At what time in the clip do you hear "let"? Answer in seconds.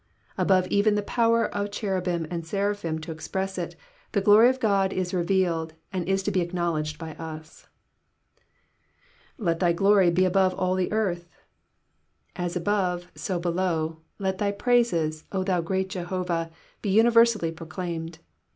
9.39-9.59, 14.17-14.39